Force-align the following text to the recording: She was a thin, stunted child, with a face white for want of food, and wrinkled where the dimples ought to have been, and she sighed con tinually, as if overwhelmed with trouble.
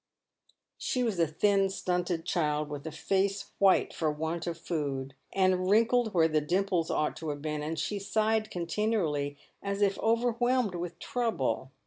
She 0.79 1.03
was 1.03 1.19
a 1.19 1.27
thin, 1.27 1.69
stunted 1.69 2.25
child, 2.25 2.69
with 2.69 2.87
a 2.87 2.91
face 2.91 3.51
white 3.59 3.93
for 3.93 4.09
want 4.11 4.47
of 4.47 4.57
food, 4.57 5.13
and 5.31 5.69
wrinkled 5.69 6.11
where 6.11 6.27
the 6.27 6.41
dimples 6.41 6.89
ought 6.89 7.15
to 7.17 7.29
have 7.29 7.43
been, 7.43 7.61
and 7.61 7.77
she 7.77 7.99
sighed 7.99 8.49
con 8.49 8.65
tinually, 8.65 9.35
as 9.61 9.83
if 9.83 9.99
overwhelmed 9.99 10.73
with 10.73 10.97
trouble. 10.97 11.71